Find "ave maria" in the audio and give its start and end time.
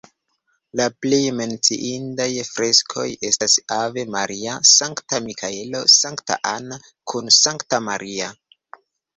3.77-4.57